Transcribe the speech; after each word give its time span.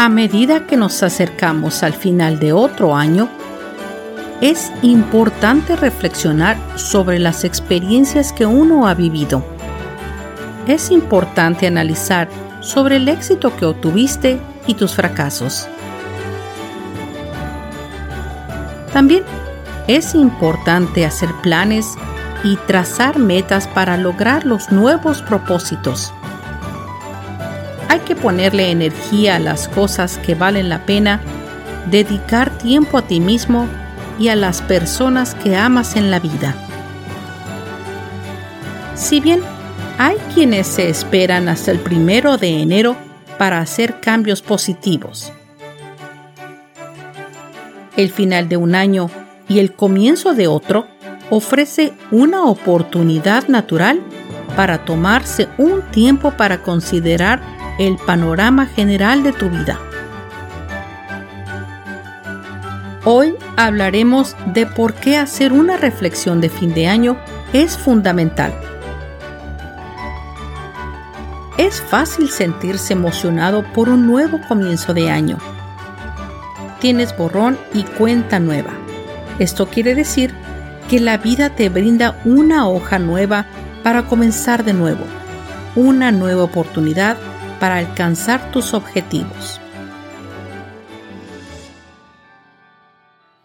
A 0.00 0.08
medida 0.08 0.64
que 0.64 0.76
nos 0.76 1.02
acercamos 1.02 1.82
al 1.82 1.92
final 1.92 2.38
de 2.38 2.52
otro 2.52 2.94
año, 2.94 3.28
es 4.40 4.70
importante 4.82 5.74
reflexionar 5.74 6.56
sobre 6.78 7.18
las 7.18 7.42
experiencias 7.42 8.32
que 8.32 8.46
uno 8.46 8.86
ha 8.86 8.94
vivido. 8.94 9.44
Es 10.68 10.92
importante 10.92 11.66
analizar 11.66 12.28
sobre 12.60 12.98
el 12.98 13.08
éxito 13.08 13.56
que 13.56 13.64
obtuviste 13.64 14.38
y 14.68 14.74
tus 14.74 14.94
fracasos. 14.94 15.66
También 18.92 19.24
es 19.88 20.14
importante 20.14 21.06
hacer 21.06 21.30
planes 21.42 21.96
y 22.44 22.54
trazar 22.68 23.18
metas 23.18 23.66
para 23.66 23.96
lograr 23.96 24.46
los 24.46 24.70
nuevos 24.70 25.22
propósitos. 25.22 26.14
Hay 27.88 28.00
que 28.00 28.14
ponerle 28.14 28.70
energía 28.70 29.36
a 29.36 29.38
las 29.38 29.68
cosas 29.68 30.18
que 30.18 30.34
valen 30.34 30.68
la 30.68 30.84
pena, 30.84 31.20
dedicar 31.90 32.50
tiempo 32.58 32.98
a 32.98 33.02
ti 33.02 33.20
mismo 33.20 33.66
y 34.18 34.28
a 34.28 34.36
las 34.36 34.62
personas 34.62 35.34
que 35.34 35.56
amas 35.56 35.96
en 35.96 36.10
la 36.10 36.20
vida. 36.20 36.54
Si 38.94 39.20
bien 39.20 39.40
hay 39.98 40.16
quienes 40.34 40.66
se 40.66 40.88
esperan 40.88 41.48
hasta 41.48 41.70
el 41.70 41.78
primero 41.78 42.36
de 42.36 42.60
enero 42.60 42.96
para 43.38 43.60
hacer 43.60 44.00
cambios 44.00 44.42
positivos. 44.42 45.32
El 47.96 48.10
final 48.10 48.48
de 48.48 48.56
un 48.56 48.74
año 48.74 49.10
y 49.48 49.58
el 49.58 49.72
comienzo 49.72 50.34
de 50.34 50.46
otro 50.46 50.86
ofrece 51.30 51.92
una 52.10 52.44
oportunidad 52.44 53.48
natural 53.48 54.00
para 54.54 54.84
tomarse 54.84 55.48
un 55.58 55.82
tiempo 55.90 56.32
para 56.32 56.62
considerar 56.62 57.40
el 57.78 57.96
panorama 57.96 58.66
general 58.66 59.22
de 59.22 59.32
tu 59.32 59.48
vida. 59.48 59.78
Hoy 63.04 63.36
hablaremos 63.56 64.36
de 64.46 64.66
por 64.66 64.94
qué 64.94 65.16
hacer 65.16 65.52
una 65.52 65.76
reflexión 65.76 66.40
de 66.40 66.48
fin 66.48 66.74
de 66.74 66.88
año 66.88 67.16
es 67.52 67.78
fundamental. 67.78 68.52
Es 71.56 71.80
fácil 71.80 72.28
sentirse 72.28 72.92
emocionado 72.92 73.64
por 73.72 73.88
un 73.88 74.06
nuevo 74.06 74.40
comienzo 74.46 74.92
de 74.92 75.10
año. 75.10 75.38
Tienes 76.80 77.16
borrón 77.16 77.56
y 77.72 77.84
cuenta 77.84 78.40
nueva. 78.40 78.72
Esto 79.38 79.68
quiere 79.68 79.94
decir 79.94 80.34
que 80.90 81.00
la 81.00 81.16
vida 81.16 81.50
te 81.50 81.68
brinda 81.68 82.20
una 82.24 82.68
hoja 82.68 82.98
nueva 82.98 83.46
para 83.82 84.06
comenzar 84.06 84.64
de 84.64 84.72
nuevo, 84.72 85.04
una 85.76 86.10
nueva 86.10 86.42
oportunidad 86.42 87.16
para 87.60 87.78
alcanzar 87.78 88.52
tus 88.52 88.74
objetivos. 88.74 89.60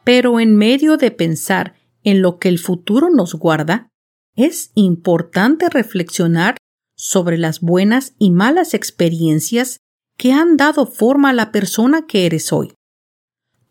Pero 0.03 0.39
en 0.39 0.55
medio 0.55 0.97
de 0.97 1.11
pensar 1.11 1.75
en 2.03 2.21
lo 2.21 2.37
que 2.37 2.49
el 2.49 2.59
futuro 2.59 3.09
nos 3.09 3.35
guarda, 3.35 3.89
es 4.35 4.71
importante 4.75 5.69
reflexionar 5.69 6.57
sobre 6.95 7.37
las 7.37 7.61
buenas 7.61 8.13
y 8.19 8.31
malas 8.31 8.73
experiencias 8.73 9.77
que 10.17 10.33
han 10.33 10.57
dado 10.57 10.85
forma 10.85 11.29
a 11.29 11.33
la 11.33 11.51
persona 11.51 12.05
que 12.07 12.25
eres 12.25 12.51
hoy. 12.51 12.73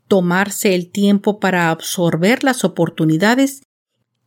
Tomarse 0.09 0.75
el 0.75 0.91
tiempo 0.91 1.41
para 1.41 1.71
absorber 1.71 2.45
las 2.45 2.65
oportunidades 2.65 3.63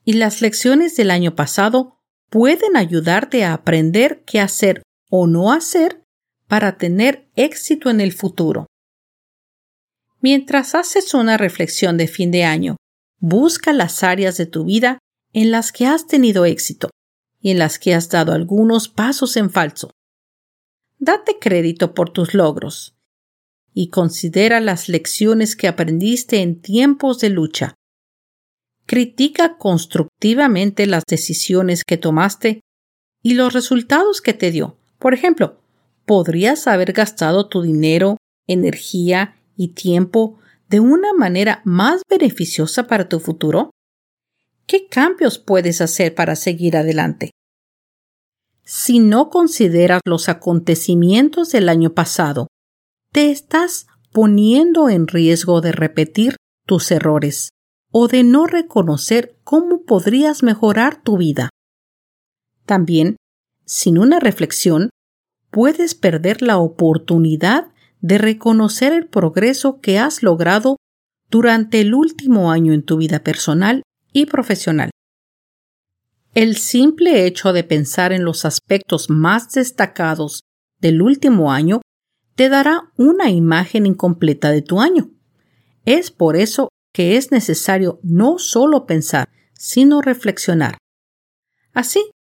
y 0.04 0.14
las 0.14 0.42
lecciones 0.42 0.96
del 0.96 1.12
año 1.12 1.36
pasado 1.36 1.98
pueden 2.30 2.78
ayudarte 2.78 3.44
a 3.44 3.54
aprender 3.54 4.24
qué 4.26 4.40
hacer 4.40 4.82
o 5.10 5.28
no 5.28 5.52
hacer 5.52 6.05
para 6.48 6.78
tener 6.78 7.28
éxito 7.36 7.90
en 7.90 8.02
el 8.02 8.14
futuro. 8.14 8.68
Mientras 10.22 10.76
haces 10.76 11.14
una 11.14 11.38
reflexión 11.38 11.98
de 11.98 12.08
fin 12.08 12.32
de 12.32 12.44
año, 12.44 12.78
busca 13.20 13.74
las 13.74 14.04
áreas 14.04 14.38
de 14.38 14.46
tu 14.46 14.66
vida 14.66 15.00
en 15.34 15.52
las 15.52 15.72
que 15.72 15.86
has 15.86 16.08
tenido 16.08 16.46
éxito 16.46 16.90
y 17.40 17.52
en 17.52 17.60
las 17.60 17.78
que 17.78 17.94
has 17.94 18.10
dado 18.10 18.34
algunos 18.34 18.88
pasos 18.90 19.38
en 19.38 19.50
falso. 19.50 19.92
Date 20.98 21.38
crédito 21.40 21.94
por 21.94 22.10
tus 22.10 22.34
logros 22.34 22.96
y 23.74 23.90
considera 23.90 24.62
las 24.62 24.88
lecciones 24.88 25.56
que 25.56 25.68
aprendiste 25.68 26.42
en 26.42 26.62
tiempos 26.62 27.20
de 27.20 27.30
lucha. 27.30 27.76
Critica 28.86 29.58
constructivamente 29.58 30.86
las 30.88 31.04
decisiones 31.08 31.84
que 31.84 31.98
tomaste 31.98 32.62
y 33.22 33.34
los 33.34 33.54
resultados 33.54 34.22
que 34.22 34.34
te 34.34 34.52
dio. 34.52 34.78
Por 34.98 35.14
ejemplo, 35.14 35.62
podrías 36.06 36.68
haber 36.68 36.94
gastado 36.94 37.48
tu 37.48 37.62
dinero, 37.62 38.18
energía 38.48 39.36
y 39.56 39.70
tiempo 39.70 40.40
de 40.70 40.80
una 40.80 41.14
manera 41.14 41.62
más 41.66 42.02
beneficiosa 42.10 42.88
para 42.88 43.10
tu 43.10 43.20
futuro? 43.20 43.72
¿Qué 44.68 44.88
cambios 44.88 45.38
puedes 45.38 45.82
hacer 45.82 46.16
para 46.16 46.36
seguir 46.36 46.78
adelante? 46.78 47.32
Si 48.64 49.00
no 49.00 49.30
consideras 49.30 50.02
los 50.06 50.28
acontecimientos 50.28 51.52
del 51.52 51.70
año 51.70 51.94
pasado, 51.94 52.48
te 53.12 53.30
estás 53.30 53.86
poniendo 54.12 54.90
en 54.90 55.08
riesgo 55.08 55.62
de 55.62 55.72
repetir 55.72 56.36
tus 56.66 56.90
errores 56.90 57.50
o 57.92 58.08
de 58.08 58.24
no 58.24 58.48
reconocer 58.48 59.38
cómo 59.44 59.84
podrías 59.84 60.42
mejorar 60.42 61.02
tu 61.04 61.18
vida. 61.18 61.50
También, 62.66 63.18
sin 63.66 64.00
una 64.00 64.20
reflexión, 64.20 64.90
puedes 65.56 65.96
perder 65.96 66.42
la 66.42 66.58
oportunidad 66.58 67.70
de 68.02 68.18
reconocer 68.18 68.92
el 68.92 69.08
progreso 69.08 69.80
que 69.80 69.98
has 69.98 70.22
logrado 70.22 70.76
durante 71.30 71.80
el 71.80 71.94
último 71.94 72.52
año 72.52 72.74
en 72.74 72.84
tu 72.84 72.98
vida 72.98 73.20
personal 73.20 73.82
y 74.12 74.26
profesional. 74.26 74.90
El 76.34 76.58
simple 76.58 77.26
hecho 77.26 77.54
de 77.54 77.64
pensar 77.64 78.12
en 78.12 78.26
los 78.26 78.44
aspectos 78.44 79.10
más 79.10 79.50
destacados 79.54 80.42
del 80.82 81.02
último 81.02 81.54
año 81.54 81.80
te 82.36 82.50
dará 82.50 82.92
una 82.98 83.30
imagen 83.30 83.86
incompleta 83.86 84.52
de 84.52 84.62
tu 84.62 84.82
año. 84.82 85.10
Es 85.86 86.12
por 86.12 86.36
eso 86.36 86.68
que 86.92 87.16
es 87.16 87.32
necesario 87.32 88.02
no 88.04 88.40
solo 88.40 88.86
pensar, 88.86 89.30
sino 89.54 90.02
reflexionar. 90.02 90.78
Así, 91.72 92.12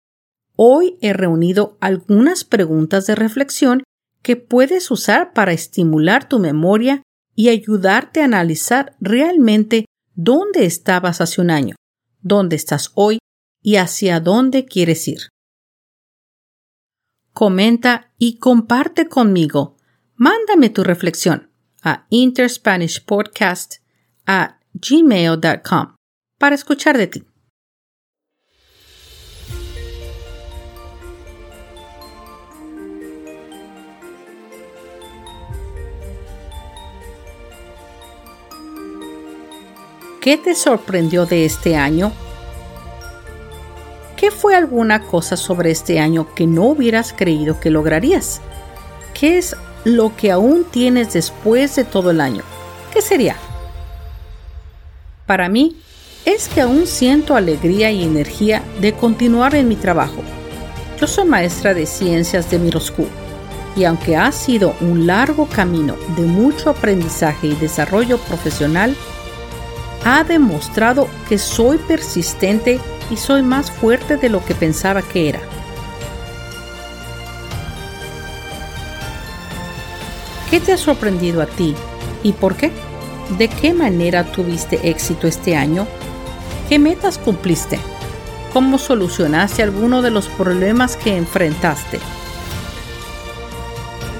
Hoy 0.55 0.97
he 1.01 1.13
reunido 1.13 1.77
algunas 1.81 2.43
preguntas 2.43 3.07
de 3.07 3.15
reflexión 3.15 3.83
que 4.21 4.35
puedes 4.35 4.89
usar 4.89 5.33
para 5.33 5.51
estimular 5.51 6.27
tu 6.29 6.39
memoria 6.39 7.01
y 7.35 7.49
ayudarte 7.49 8.21
a 8.21 8.25
analizar 8.25 8.95
realmente 8.99 9.85
dónde 10.15 10.65
estabas 10.65 11.19
hace 11.19 11.41
un 11.41 11.51
año, 11.51 11.75
dónde 12.21 12.55
estás 12.55 12.91
hoy 12.95 13.19
y 13.61 13.75
hacia 13.75 14.19
dónde 14.19 14.65
quieres 14.65 15.07
ir. 15.07 15.29
Comenta 17.33 18.13
y 18.17 18.39
comparte 18.39 19.09
conmigo. 19.09 19.75
Mándame 20.15 20.69
tu 20.69 20.85
reflexión 20.85 21.51
a 21.83 22.07
interspanishpodcast 22.09 23.75
at 24.25 24.51
gmail.com 24.73 25.95
para 26.39 26.55
escuchar 26.55 26.97
de 26.97 27.07
ti. 27.07 27.23
¿Qué 40.25 40.37
te 40.39 40.55
sorprendió 40.55 41.27
de 41.27 41.45
este 41.45 41.75
año? 41.75 42.11
¿Qué 44.17 44.31
fue 44.31 44.55
alguna 44.55 45.03
cosa 45.03 45.37
sobre 45.37 45.69
este 45.69 45.99
año 45.99 46.33
que 46.33 46.47
no 46.47 46.63
hubieras 46.63 47.13
creído 47.15 47.59
que 47.59 47.69
lograrías? 47.69 48.41
¿Qué 49.13 49.37
es 49.37 49.55
lo 49.83 50.15
que 50.15 50.31
aún 50.31 50.65
tienes 50.71 51.13
después 51.13 51.75
de 51.75 51.83
todo 51.83 52.09
el 52.09 52.19
año? 52.21 52.41
¿Qué 52.91 53.03
sería? 53.03 53.35
Para 55.27 55.47
mí, 55.47 55.79
es 56.25 56.47
que 56.47 56.61
aún 56.61 56.87
siento 56.87 57.35
alegría 57.35 57.91
y 57.91 58.03
energía 58.03 58.63
de 58.81 58.93
continuar 58.93 59.53
en 59.53 59.67
mi 59.67 59.75
trabajo. 59.75 60.23
Yo 60.99 61.05
soy 61.05 61.25
maestra 61.25 61.75
de 61.75 61.85
ciencias 61.85 62.49
de 62.49 62.57
Miroscu 62.57 63.05
y 63.75 63.83
aunque 63.83 64.15
ha 64.15 64.31
sido 64.31 64.73
un 64.81 65.05
largo 65.05 65.45
camino 65.45 65.95
de 66.17 66.23
mucho 66.23 66.71
aprendizaje 66.71 67.45
y 67.45 67.55
desarrollo 67.55 68.17
profesional, 68.17 68.95
ha 70.05 70.23
demostrado 70.23 71.09
que 71.27 71.39
soy 71.39 71.79
persistente 71.79 72.79
y 73.09 73.17
soy 73.17 73.41
más 73.41 73.71
fuerte 73.71 74.17
de 74.17 74.29
lo 74.29 74.45
que 74.45 74.53
pensaba 74.53 75.01
que 75.01 75.29
era. 75.29 75.41
¿Qué 80.51 80.59
te 80.59 80.73
ha 80.73 80.77
sorprendido 80.77 81.41
a 81.41 81.47
ti 81.47 81.73
y 82.21 82.33
por 82.33 82.55
qué? 82.55 82.71
¿De 83.39 83.47
qué 83.47 83.73
manera 83.73 84.23
tuviste 84.31 84.89
éxito 84.89 85.25
este 85.25 85.57
año? 85.57 85.87
¿Qué 86.69 86.77
metas 86.77 87.17
cumpliste? 87.17 87.79
¿Cómo 88.53 88.77
solucionaste 88.77 89.63
alguno 89.63 90.03
de 90.03 90.11
los 90.11 90.27
problemas 90.27 90.97
que 90.97 91.17
enfrentaste? 91.17 91.99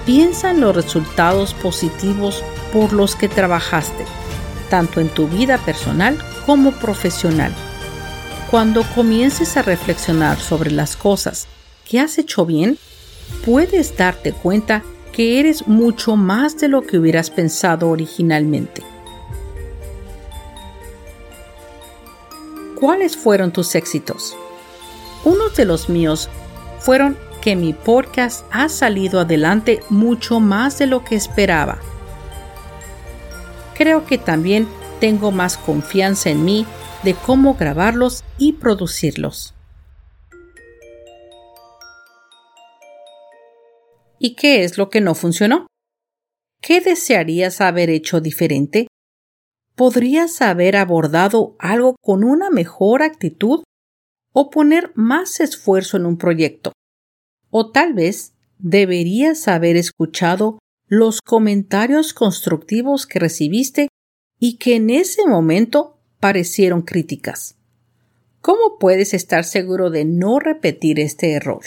Piensa 0.08 0.50
en 0.50 0.62
los 0.62 0.76
resultados 0.76 1.54
positivos 1.54 2.44
por 2.74 2.92
los 2.92 3.16
que 3.16 3.30
trabajaste, 3.30 4.04
tanto 4.70 5.00
en 5.00 5.10
tu 5.10 5.28
vida 5.28 5.58
personal 5.58 6.18
como 6.46 6.72
profesional. 6.72 7.54
Cuando 8.52 8.84
comiences 8.94 9.58
a 9.58 9.62
reflexionar 9.62 10.40
sobre 10.40 10.72
las 10.72 10.96
cosas 10.96 11.48
que 11.90 12.00
has 12.00 12.18
hecho 12.18 12.46
bien, 12.46 12.78
puedes 13.44 13.96
darte 13.98 14.34
cuenta 14.34 14.84
que 15.12 15.40
eres 15.40 15.68
mucho 15.68 16.16
más 16.16 16.58
de 16.58 16.68
lo 16.68 16.82
que 16.82 16.98
hubieras 16.98 17.30
pensado 17.30 17.90
originalmente. 17.90 18.84
¿Cuáles 22.80 23.16
fueron 23.16 23.52
tus 23.52 23.74
éxitos? 23.76 24.36
Unos 25.24 25.56
de 25.56 25.66
los 25.66 25.90
míos 25.90 26.30
fueron 26.80 27.18
que 27.42 27.56
mi 27.56 27.74
podcast 27.74 28.46
ha 28.52 28.70
salido 28.70 29.20
adelante 29.20 29.80
mucho 29.90 30.40
más 30.40 30.78
de 30.78 30.88
lo 30.88 31.04
que 31.04 31.16
esperaba. 31.16 31.80
Creo 33.76 34.06
que 34.06 34.18
también 34.18 34.68
tengo 35.02 35.32
más 35.32 35.58
confianza 35.58 36.30
en 36.30 36.46
mí 36.46 36.66
de 37.04 37.14
cómo 37.14 37.56
grabarlos 37.56 38.24
y 38.38 38.54
producirlos. 38.54 39.54
¿Y 44.18 44.36
qué 44.36 44.64
es 44.64 44.78
lo 44.78 44.90
que 44.90 45.02
no 45.02 45.14
funcionó? 45.14 45.68
¿Qué 46.62 46.80
desearías 46.80 47.60
haber 47.60 47.90
hecho 47.90 48.22
diferente? 48.22 48.88
¿Podrías 49.76 50.42
haber 50.42 50.78
abordado 50.78 51.56
algo 51.60 51.98
con 52.02 52.24
una 52.24 52.50
mejor 52.50 53.04
actitud 53.04 53.64
o 54.34 54.50
poner 54.50 54.92
más 54.96 55.42
esfuerzo 55.42 55.98
en 55.98 56.06
un 56.06 56.18
proyecto? 56.18 56.72
O 57.52 57.72
tal 57.72 57.94
vez 57.94 58.34
deberías 58.58 59.50
haber 59.50 59.76
escuchado 59.76 60.60
los 60.88 61.22
comentarios 61.22 62.14
constructivos 62.14 63.08
que 63.08 63.20
recibiste 63.20 63.88
y 64.40 64.58
que 64.58 64.76
en 64.76 64.90
ese 64.90 65.26
momento 65.26 65.98
parecieron 66.20 66.84
críticas. 66.84 67.56
¿Cómo 68.42 68.78
puedes 68.80 69.14
estar 69.16 69.44
seguro 69.44 69.90
de 69.90 70.06
no 70.06 70.40
repetir 70.40 71.00
este 71.00 71.32
error? 71.32 71.64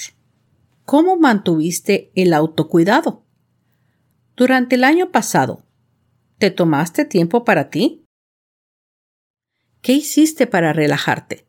¿Cómo 0.85 1.17
mantuviste 1.17 2.13
el 2.15 2.33
autocuidado? 2.33 3.25
Durante 4.37 4.77
el 4.77 4.85
año 4.85 5.11
pasado, 5.11 5.65
¿te 6.39 6.53
tomaste 6.53 7.05
tiempo 7.05 7.45
para 7.45 7.71
ti? 7.71 8.05
¿Qué 9.83 9.95
hiciste 9.95 10.47
para 10.47 10.73
relajarte? 10.73 11.45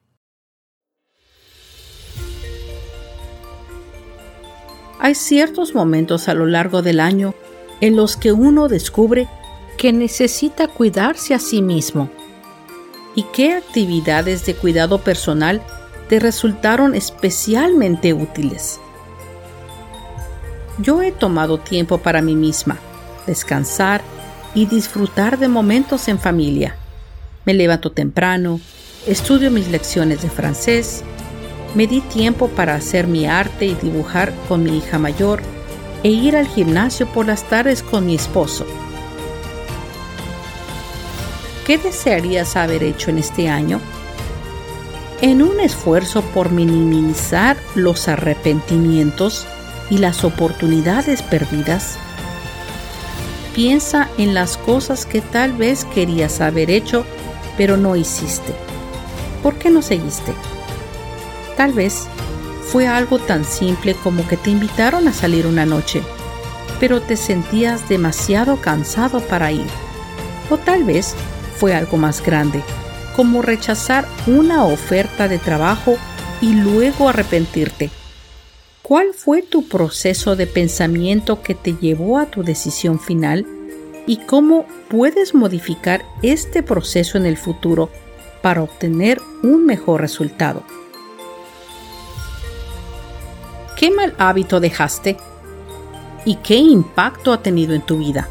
Hay 4.99 5.15
ciertos 5.15 5.75
momentos 5.75 6.27
a 6.27 6.33
lo 6.33 6.45
largo 6.45 6.81
del 6.81 6.99
año 6.99 7.33
en 7.81 7.95
los 7.95 8.17
que 8.17 8.31
uno 8.31 8.67
descubre 8.67 9.27
que 9.77 9.93
necesita 9.93 10.67
cuidarse 10.67 11.33
a 11.33 11.39
sí 11.39 11.61
mismo 11.61 12.09
y 13.15 13.23
qué 13.33 13.53
actividades 13.53 14.45
de 14.45 14.55
cuidado 14.55 14.99
personal 14.99 15.61
te 16.09 16.19
resultaron 16.19 16.95
especialmente 16.95 18.13
útiles. 18.13 18.79
Yo 20.79 21.01
he 21.01 21.11
tomado 21.11 21.59
tiempo 21.59 21.97
para 21.97 22.21
mí 22.21 22.35
misma, 22.35 22.77
descansar 23.27 24.01
y 24.53 24.65
disfrutar 24.65 25.37
de 25.37 25.47
momentos 25.47 26.07
en 26.07 26.19
familia. 26.19 26.75
Me 27.45 27.53
levanto 27.53 27.91
temprano, 27.91 28.59
estudio 29.07 29.51
mis 29.51 29.69
lecciones 29.69 30.21
de 30.21 30.29
francés, 30.29 31.03
me 31.75 31.87
di 31.87 32.01
tiempo 32.01 32.47
para 32.49 32.75
hacer 32.75 33.07
mi 33.07 33.25
arte 33.27 33.65
y 33.65 33.75
dibujar 33.75 34.33
con 34.47 34.63
mi 34.63 34.77
hija 34.77 34.97
mayor 34.97 35.41
e 36.03 36.09
ir 36.09 36.35
al 36.35 36.47
gimnasio 36.47 37.07
por 37.07 37.25
las 37.25 37.43
tardes 37.43 37.83
con 37.83 38.05
mi 38.05 38.15
esposo. 38.15 38.65
¿qué 41.69 41.77
desearías 41.77 42.55
haber 42.55 42.81
hecho 42.81 43.11
en 43.11 43.19
este 43.19 43.47
año? 43.47 43.79
En 45.21 45.43
un 45.43 45.59
esfuerzo 45.59 46.23
por 46.23 46.49
minimizar 46.49 47.57
los 47.75 48.07
arrepentimientos 48.07 49.45
y 49.91 49.99
las 49.99 50.23
oportunidades 50.23 51.21
perdidas, 51.21 51.99
piensa 53.53 54.09
en 54.17 54.33
las 54.33 54.57
cosas 54.57 55.05
que 55.05 55.21
tal 55.21 55.53
vez 55.53 55.85
querías 55.85 56.41
haber 56.41 56.71
hecho, 56.71 57.05
pero 57.55 57.77
no 57.77 57.95
hiciste. 57.95 58.55
¿Por 59.43 59.53
qué 59.53 59.69
no 59.69 59.83
seguiste? 59.83 60.33
Tal 61.55 61.71
vez 61.73 62.07
fue 62.71 62.87
algo 62.87 63.17
tan 63.17 63.45
simple 63.45 63.95
como 63.95 64.27
que 64.27 64.37
te 64.37 64.51
invitaron 64.51 65.07
a 65.07 65.13
salir 65.13 65.47
una 65.47 65.65
noche, 65.65 66.03
pero 66.79 67.01
te 67.01 67.17
sentías 67.17 67.89
demasiado 67.89 68.61
cansado 68.61 69.21
para 69.21 69.51
ir. 69.51 69.65
O 70.51 70.57
tal 70.57 70.83
vez 70.83 71.15
fue 71.57 71.73
algo 71.73 71.97
más 71.97 72.23
grande, 72.23 72.61
como 73.15 73.41
rechazar 73.41 74.07
una 74.27 74.65
oferta 74.65 75.27
de 75.27 75.39
trabajo 75.39 75.97
y 76.41 76.53
luego 76.53 77.09
arrepentirte. 77.09 77.89
¿Cuál 78.83 79.13
fue 79.15 79.41
tu 79.41 79.67
proceso 79.67 80.35
de 80.35 80.45
pensamiento 80.45 81.41
que 81.41 81.55
te 81.55 81.73
llevó 81.73 82.19
a 82.19 82.27
tu 82.27 82.43
decisión 82.43 82.99
final 82.99 83.47
y 84.05 84.17
cómo 84.17 84.65
puedes 84.89 85.33
modificar 85.33 86.05
este 86.21 86.61
proceso 86.61 87.17
en 87.17 87.25
el 87.25 87.37
futuro 87.37 87.89
para 88.43 88.61
obtener 88.61 89.19
un 89.41 89.65
mejor 89.65 90.01
resultado? 90.01 90.63
¿Qué 93.79 93.91
mal 93.91 94.13
hábito 94.17 94.59
dejaste? 94.59 95.15
¿Y 96.25 96.35
qué 96.35 96.57
impacto 96.57 97.31
ha 97.31 97.41
tenido 97.41 97.73
en 97.73 97.81
tu 97.81 97.97
vida? 97.97 98.27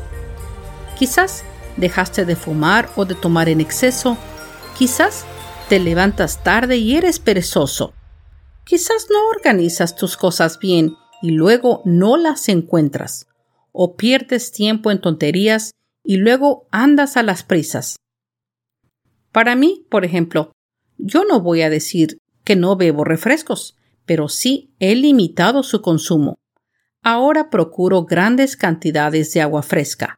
Quizás 0.98 1.42
dejaste 1.78 2.26
de 2.26 2.36
fumar 2.36 2.90
o 2.96 3.06
de 3.06 3.14
tomar 3.14 3.48
en 3.48 3.62
exceso. 3.62 4.18
Quizás 4.76 5.24
te 5.70 5.80
levantas 5.80 6.44
tarde 6.44 6.76
y 6.76 6.96
eres 6.96 7.18
perezoso. 7.18 7.94
Quizás 8.64 9.06
no 9.10 9.26
organizas 9.30 9.96
tus 9.96 10.18
cosas 10.18 10.58
bien 10.58 10.96
y 11.22 11.30
luego 11.30 11.80
no 11.86 12.18
las 12.18 12.50
encuentras. 12.50 13.26
O 13.72 13.96
pierdes 13.96 14.52
tiempo 14.52 14.90
en 14.90 15.00
tonterías 15.00 15.70
y 16.04 16.18
luego 16.18 16.68
andas 16.72 17.16
a 17.16 17.22
las 17.22 17.42
prisas. 17.42 17.96
Para 19.32 19.56
mí, 19.56 19.86
por 19.88 20.04
ejemplo, 20.04 20.52
yo 20.98 21.24
no 21.24 21.40
voy 21.40 21.62
a 21.62 21.70
decir 21.70 22.18
que 22.44 22.54
no 22.54 22.76
bebo 22.76 23.02
refrescos, 23.02 23.77
pero 24.08 24.28
sí 24.30 24.74
he 24.80 24.96
limitado 24.96 25.62
su 25.62 25.82
consumo. 25.82 26.38
Ahora 27.02 27.50
procuro 27.50 28.06
grandes 28.06 28.56
cantidades 28.56 29.34
de 29.34 29.42
agua 29.42 29.62
fresca. 29.62 30.16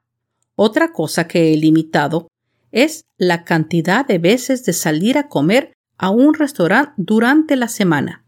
Otra 0.55 0.93
cosa 0.93 1.27
que 1.27 1.53
he 1.53 1.57
limitado 1.57 2.29
es 2.71 3.05
la 3.19 3.43
cantidad 3.43 4.07
de 4.07 4.19
veces 4.19 4.65
de 4.65 4.75
salir 4.75 5.19
a 5.19 5.29
comer 5.29 5.73
a 5.99 6.11
un 6.11 6.35
restaurante 6.35 6.93
durante 6.97 7.57
la 7.57 7.67
semana. 7.67 8.25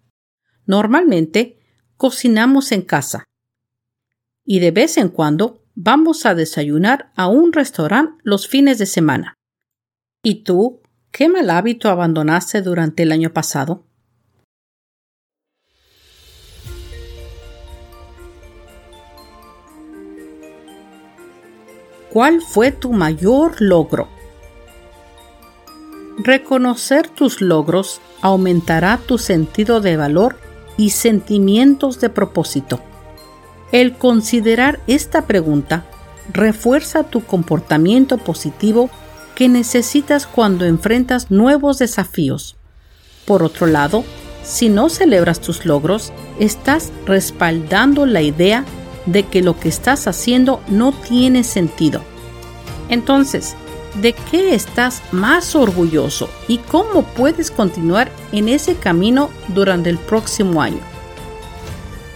Normalmente 0.67 1.61
cocinamos 1.97 2.73
en 2.73 2.83
casa 2.83 3.25
y 4.45 4.59
de 4.59 4.73
vez 4.73 4.97
en 4.97 5.11
cuando 5.11 5.63
vamos 5.77 6.27
a 6.27 6.35
desayunar 6.35 7.13
a 7.15 7.29
un 7.29 7.53
restaurante 7.53 8.21
los 8.25 8.49
fines 8.49 8.79
de 8.79 8.87
semana. 8.87 9.35
¿Y 10.25 10.43
tú 10.43 10.83
qué 11.13 11.29
mal 11.29 11.51
hábito 11.51 11.89
abandonaste 11.89 12.63
durante 12.63 13.05
el 13.05 13.13
año 13.13 13.33
pasado? 13.33 13.87
¿Cuál 22.13 22.43
fue 22.43 22.73
tu 22.73 22.93
mayor 22.93 23.55
logro? 23.59 24.07
Reconocer 26.19 27.09
tus 27.09 27.41
logros 27.41 28.03
aumentará 28.21 28.99
tu 28.99 29.17
sentido 29.17 29.81
de 29.81 29.97
valor 29.97 30.37
y 30.77 30.91
sentimientos 30.91 32.01
de 32.01 32.11
propósito. 32.11 32.81
El 33.73 33.97
considerar 33.97 34.79
esta 34.87 35.23
pregunta 35.23 35.87
refuerza 36.31 37.05
tu 37.05 37.25
comportamiento 37.25 38.19
positivo 38.19 38.91
que 39.35 39.49
necesitas 39.49 40.27
cuando 40.27 40.67
enfrentas 40.67 41.31
nuevos 41.31 41.79
desafíos. 41.79 42.57
Por 43.25 43.43
otro 43.43 43.67
lado, 43.67 44.05
si 44.43 44.69
no 44.69 44.91
celebras 44.91 45.41
tus 45.41 45.65
logros, 45.65 46.13
estás 46.39 46.93
respaldando 47.07 48.05
la 48.05 48.21
idea 48.21 48.67
de 49.07 49.25
que 49.25 49.43
lo 49.43 49.59
que 49.59 49.69
estás 49.69 50.07
haciendo 50.07 50.61
no 50.69 50.93
tiene 50.93 51.45
sentido. 51.45 52.03
Entonces, 52.89 53.57
¿de 54.01 54.13
qué 54.13 54.55
estás 54.55 55.03
más 55.13 55.55
orgulloso 55.55 56.29
y 56.49 56.59
cómo 56.59 57.03
puedes 57.03 57.51
continuar 57.51 58.11
en 58.33 58.49
ese 58.49 58.77
camino 58.77 59.31
durante 59.49 59.91
el 59.91 59.99
próximo 59.99 60.63
año? 60.63 60.81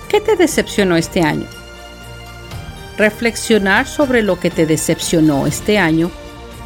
¿Qué 0.09 0.21
te 0.21 0.37
decepcionó 0.37 0.97
este 0.97 1.23
año? 1.23 1.47
Reflexionar 2.97 3.87
sobre 3.87 4.23
lo 4.23 4.38
que 4.38 4.50
te 4.50 4.66
decepcionó 4.66 5.47
este 5.47 5.78
año 5.78 6.11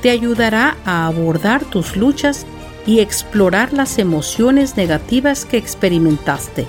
te 0.02 0.10
ayudará 0.10 0.76
a 0.84 1.06
abordar 1.06 1.64
tus 1.64 1.96
luchas 1.96 2.46
y 2.86 3.00
explorar 3.00 3.72
las 3.72 3.98
emociones 3.98 4.76
negativas 4.76 5.44
que 5.44 5.56
experimentaste. 5.56 6.66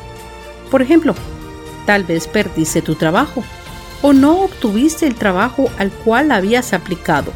Por 0.70 0.82
ejemplo, 0.82 1.16
tal 1.86 2.04
vez 2.04 2.28
perdiste 2.28 2.82
tu 2.82 2.96
trabajo 2.96 3.44
o 4.02 4.14
no 4.14 4.42
obtuviste 4.42 5.06
el 5.06 5.16
trabajo 5.16 5.70
al 5.78 5.92
cual 5.92 6.32
habías 6.32 6.74
aplicado. 6.74 7.32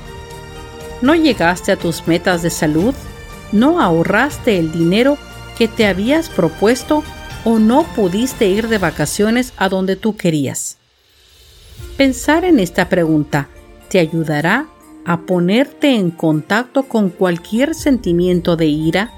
No 1.02 1.14
llegaste 1.16 1.72
a 1.72 1.78
tus 1.78 2.08
metas 2.08 2.42
de 2.42 2.50
salud, 2.50 2.94
no 3.52 3.82
ahorraste 3.82 4.58
el 4.58 4.72
dinero 4.72 5.18
que 5.58 5.68
te 5.68 5.86
habías 5.86 6.30
propuesto 6.30 7.04
o 7.44 7.60
no 7.60 7.84
pudiste 7.84 8.48
ir 8.48 8.68
de 8.68 8.80
vacaciones 8.80 9.54
a 9.58 9.70
donde 9.70 9.96
tú 9.96 10.18
querías. 10.18 10.78
Pensar 11.98 12.44
en 12.44 12.60
esta 12.60 12.90
pregunta 12.90 13.48
te 13.90 14.00
ayudará 14.00 14.68
a 15.06 15.22
ponerte 15.22 15.94
en 15.94 16.10
contacto 16.10 16.84
con 16.84 17.10
cualquier 17.10 17.75
sentimiento 17.75 18.56
de 18.56 18.66
ira, 18.66 19.12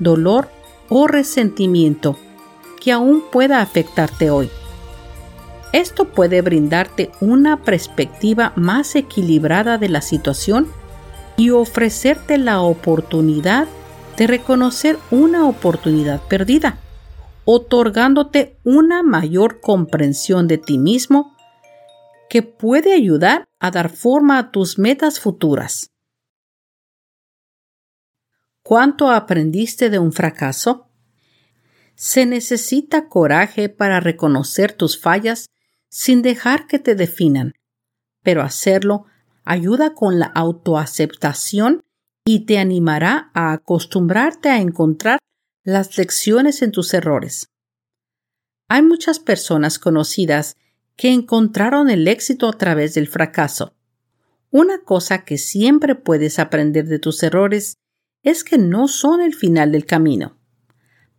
dolor 0.00 0.50
o 0.88 1.06
resentimiento 1.06 2.18
que 2.80 2.92
aún 2.92 3.22
pueda 3.30 3.60
afectarte 3.60 4.30
hoy. 4.30 4.50
Esto 5.72 6.06
puede 6.06 6.40
brindarte 6.40 7.10
una 7.20 7.62
perspectiva 7.62 8.54
más 8.56 8.94
equilibrada 8.94 9.76
de 9.76 9.90
la 9.90 10.00
situación 10.00 10.66
y 11.36 11.50
ofrecerte 11.50 12.38
la 12.38 12.62
oportunidad 12.62 13.68
de 14.16 14.26
reconocer 14.26 14.98
una 15.10 15.46
oportunidad 15.46 16.22
perdida, 16.26 16.78
otorgándote 17.44 18.58
una 18.64 19.02
mayor 19.02 19.60
comprensión 19.60 20.48
de 20.48 20.56
ti 20.56 20.78
mismo 20.78 21.36
que 22.30 22.42
puede 22.42 22.94
ayudar 22.94 23.44
a 23.60 23.70
dar 23.70 23.90
forma 23.90 24.38
a 24.38 24.50
tus 24.50 24.78
metas 24.78 25.20
futuras. 25.20 25.90
¿Cuánto 28.62 29.10
aprendiste 29.10 29.90
de 29.90 29.98
un 29.98 30.12
fracaso? 30.12 30.88
Se 31.94 32.26
necesita 32.26 33.08
coraje 33.08 33.68
para 33.68 34.00
reconocer 34.00 34.72
tus 34.72 35.00
fallas 35.00 35.48
sin 35.88 36.22
dejar 36.22 36.66
que 36.66 36.78
te 36.78 36.94
definan, 36.94 37.54
pero 38.22 38.42
hacerlo 38.42 39.06
ayuda 39.44 39.94
con 39.94 40.18
la 40.18 40.26
autoaceptación 40.26 41.82
y 42.26 42.44
te 42.44 42.58
animará 42.58 43.30
a 43.32 43.52
acostumbrarte 43.52 44.50
a 44.50 44.60
encontrar 44.60 45.18
las 45.64 45.96
lecciones 45.96 46.60
en 46.62 46.72
tus 46.72 46.92
errores. 46.92 47.48
Hay 48.68 48.82
muchas 48.82 49.18
personas 49.18 49.78
conocidas 49.78 50.56
que 50.96 51.10
encontraron 51.10 51.88
el 51.88 52.06
éxito 52.06 52.48
a 52.48 52.52
través 52.52 52.92
del 52.94 53.08
fracaso. 53.08 53.74
Una 54.50 54.82
cosa 54.82 55.24
que 55.24 55.38
siempre 55.38 55.94
puedes 55.94 56.38
aprender 56.38 56.86
de 56.86 56.98
tus 56.98 57.22
errores 57.22 57.78
es 58.22 58.44
que 58.44 58.58
no 58.58 58.88
son 58.88 59.20
el 59.20 59.34
final 59.34 59.72
del 59.72 59.86
camino. 59.86 60.38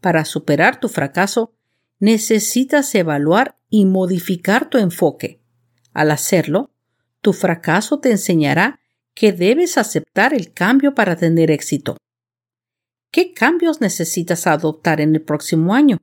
Para 0.01 0.25
superar 0.25 0.79
tu 0.79 0.89
fracaso, 0.89 1.55
necesitas 1.99 2.93
evaluar 2.95 3.57
y 3.69 3.85
modificar 3.85 4.69
tu 4.69 4.77
enfoque. 4.77 5.41
Al 5.93 6.11
hacerlo, 6.11 6.71
tu 7.21 7.33
fracaso 7.33 7.99
te 7.99 8.11
enseñará 8.11 8.79
que 9.13 9.33
debes 9.33 9.77
aceptar 9.77 10.33
el 10.33 10.53
cambio 10.53 10.95
para 10.95 11.15
tener 11.15 11.51
éxito. 11.51 11.97
¿Qué 13.11 13.33
cambios 13.33 13.81
necesitas 13.81 14.47
adoptar 14.47 15.01
en 15.01 15.15
el 15.15 15.21
próximo 15.21 15.73
año? 15.73 15.97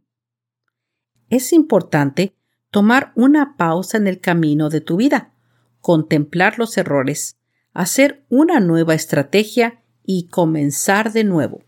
Es 1.31 1.53
importante 1.53 2.35
tomar 2.71 3.13
una 3.17 3.57
pausa 3.57 3.97
en 3.97 4.07
el 4.07 4.21
camino 4.21 4.69
de 4.69 4.81
tu 4.81 4.97
vida, 4.97 5.33
contemplar 5.81 6.59
los 6.59 6.77
errores, 6.77 7.37
hacer 7.73 8.25
una 8.29 8.61
nueva 8.61 8.95
estrategia 8.95 9.83
y 10.05 10.29
comenzar 10.29 11.13
de 11.13 11.25
nuevo. 11.25 11.63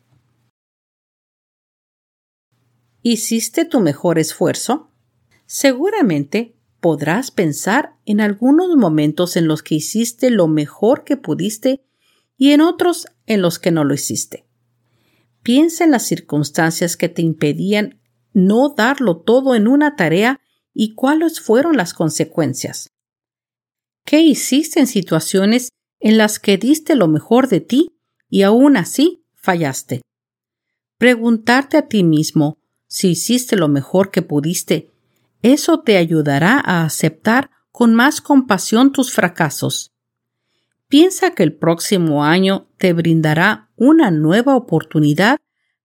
¿Hiciste 3.02 3.64
tu 3.64 3.80
mejor 3.80 4.18
esfuerzo? 4.18 4.90
Seguramente 5.46 6.56
podrás 6.80 7.30
pensar 7.30 7.94
en 8.04 8.20
algunos 8.20 8.76
momentos 8.76 9.36
en 9.36 9.46
los 9.46 9.62
que 9.62 9.76
hiciste 9.76 10.30
lo 10.30 10.48
mejor 10.48 11.04
que 11.04 11.16
pudiste 11.16 11.84
y 12.36 12.50
en 12.50 12.60
otros 12.60 13.06
en 13.26 13.40
los 13.40 13.58
que 13.58 13.70
no 13.70 13.84
lo 13.84 13.94
hiciste. 13.94 14.46
Piensa 15.42 15.84
en 15.84 15.92
las 15.92 16.06
circunstancias 16.06 16.96
que 16.96 17.08
te 17.08 17.22
impedían 17.22 18.00
no 18.32 18.74
darlo 18.76 19.18
todo 19.18 19.54
en 19.54 19.68
una 19.68 19.96
tarea 19.96 20.40
y 20.74 20.94
cuáles 20.94 21.40
fueron 21.40 21.76
las 21.76 21.94
consecuencias. 21.94 22.90
¿Qué 24.04 24.20
hiciste 24.20 24.80
en 24.80 24.86
situaciones 24.86 25.70
en 26.00 26.18
las 26.18 26.38
que 26.38 26.58
diste 26.58 26.94
lo 26.94 27.08
mejor 27.08 27.48
de 27.48 27.60
ti 27.60 27.98
y 28.28 28.42
aún 28.42 28.76
así 28.76 29.24
fallaste? 29.34 30.02
Preguntarte 30.98 31.76
a 31.76 31.88
ti 31.88 32.02
mismo 32.04 32.57
si 32.88 33.10
hiciste 33.10 33.54
lo 33.54 33.68
mejor 33.68 34.10
que 34.10 34.22
pudiste, 34.22 34.90
eso 35.42 35.80
te 35.80 35.96
ayudará 35.96 36.60
a 36.64 36.84
aceptar 36.84 37.50
con 37.70 37.94
más 37.94 38.20
compasión 38.20 38.90
tus 38.92 39.12
fracasos. 39.12 39.92
Piensa 40.88 41.34
que 41.34 41.42
el 41.42 41.52
próximo 41.52 42.24
año 42.24 42.66
te 42.78 42.92
brindará 42.92 43.70
una 43.76 44.10
nueva 44.10 44.56
oportunidad 44.56 45.38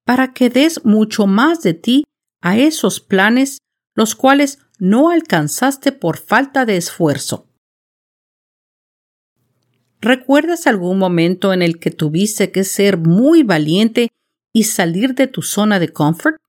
para 0.06 0.34
que 0.34 0.50
des 0.50 0.84
mucho 0.86 1.28
más 1.28 1.62
de 1.62 1.74
ti 1.74 2.06
a 2.42 2.58
esos 2.58 3.00
planes 3.00 3.60
los 3.94 4.16
cuales 4.16 4.60
no 4.80 5.10
alcanzaste 5.10 5.92
por 5.92 6.18
falta 6.18 6.66
de 6.66 6.78
esfuerzo. 6.78 7.48
¿Recuerdas 10.02 10.68
algún 10.68 10.98
momento 10.98 11.54
en 11.54 11.62
el 11.62 11.80
que 11.80 11.92
tuviste 11.92 12.52
que 12.52 12.64
ser 12.64 12.98
muy 12.98 13.44
valiente 13.44 14.10
y 14.52 14.64
salir 14.64 15.16
de 15.16 15.28
tu 15.28 15.42
zona 15.42 15.80
de 15.80 15.90
confort? 15.90 16.43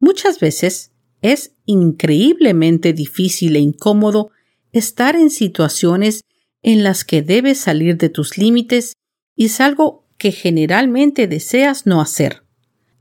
Muchas 0.00 0.40
veces 0.40 0.92
es 1.22 1.54
increíblemente 1.64 2.92
difícil 2.92 3.56
e 3.56 3.60
incómodo 3.60 4.30
estar 4.72 5.16
en 5.16 5.30
situaciones 5.30 6.22
en 6.62 6.82
las 6.82 7.04
que 7.04 7.22
debes 7.22 7.58
salir 7.58 7.96
de 7.96 8.08
tus 8.08 8.36
límites 8.36 8.94
y 9.36 9.46
es 9.46 9.60
algo 9.60 10.06
que 10.18 10.32
generalmente 10.32 11.26
deseas 11.26 11.86
no 11.86 12.00
hacer, 12.00 12.42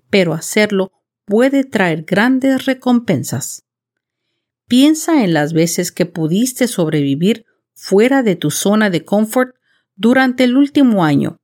pero 0.10 0.34
hacerlo 0.34 0.92
puede 1.26 1.64
traer 1.64 2.04
grandes 2.04 2.66
recompensas. 2.66 3.64
Piensa 4.68 5.24
en 5.24 5.34
las 5.34 5.54
veces 5.54 5.92
que 5.92 6.06
pudiste 6.06 6.68
sobrevivir 6.68 7.46
fuera 7.74 8.24
de 8.24 8.36
tu 8.36 8.52
zona 8.52 8.90
de 8.90 9.04
confort 9.04 9.56
durante 9.96 10.44
el 10.44 10.58
último 10.58 11.04
año 11.04 11.40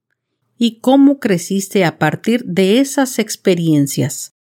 y 0.58 0.80
cómo 0.80 1.20
creciste 1.20 1.86
a 1.86 1.98
partir 1.98 2.44
de 2.46 2.80
esas 2.80 3.20
experiencias. 3.20 4.34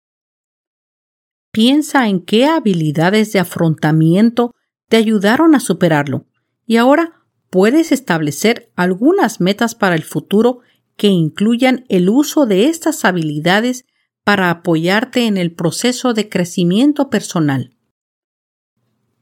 Piensa 1.57 2.07
en 2.07 2.21
qué 2.21 2.45
habilidades 2.45 3.33
de 3.33 3.39
afrontamiento 3.39 4.55
te 4.91 4.99
ayudaron 4.99 5.55
a 5.55 5.61
superarlo 5.61 6.27
y 6.67 6.77
ahora 6.77 7.25
puedes 7.49 7.93
establecer 7.93 8.71
algunas 8.77 9.41
metas 9.41 9.75
para 9.75 9.95
el 9.95 10.03
futuro 10.03 10.59
que 10.99 11.07
incluyan 11.07 11.87
el 11.89 12.11
uso 12.11 12.45
de 12.45 12.67
estas 12.67 13.07
habilidades 13.07 13.87
para 14.23 14.51
apoyarte 14.51 15.25
en 15.25 15.39
el 15.39 15.55
proceso 15.55 16.13
de 16.13 16.29
crecimiento 16.29 17.09
personal. 17.09 17.75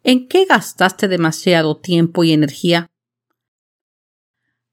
¿En 0.03 0.27
qué 0.27 0.45
gastaste 0.45 1.07
demasiado 1.07 1.77
tiempo 1.77 2.25
y 2.25 2.33
energía? 2.33 2.89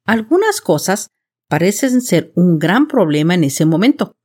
Algunas 0.03 0.61
cosas 0.61 1.11
parecen 1.47 2.01
ser 2.01 2.31
un 2.35 2.57
gran 2.57 2.87
problema 2.87 3.35
en 3.35 3.43
ese 3.43 3.67
momento 3.67 4.15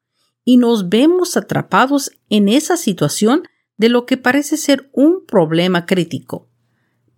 y 0.47 0.59
nos 0.59 0.89
vemos 0.89 1.37
atrapados 1.37 2.13
en 2.31 2.49
esa 2.49 2.77
situación 2.77 3.43
de 3.77 3.89
lo 3.89 4.07
que 4.07 4.17
parece 4.17 4.57
ser 4.57 4.89
un 4.93 5.27
problema 5.27 5.87
crítico. 5.87 6.49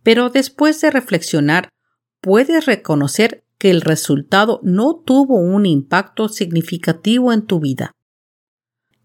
Pero 0.02 0.30
después 0.30 0.80
de 0.80 0.90
reflexionar, 0.90 1.68
puedes 2.22 2.64
reconocer 2.64 3.44
que 3.58 3.70
el 3.70 3.82
resultado 3.82 4.60
no 4.62 4.96
tuvo 4.96 5.36
un 5.38 5.66
impacto 5.66 6.30
significativo 6.30 7.32
en 7.32 7.42
tu 7.42 7.60
vida. 7.60 7.92